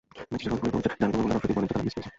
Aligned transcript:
Match 0.29 0.39
শেষে 0.41 0.49
রংপুরের 0.51 0.73
coach 0.75 0.85
Javed 1.01 1.11
ওমরও 1.15 1.21
বললেন, 1.21 1.37
আফ্রিদির 1.37 1.55
বোলিংটা 1.55 1.73
তাঁরা 1.77 1.85
মিস 1.87 1.93
করেছেন। 1.95 2.09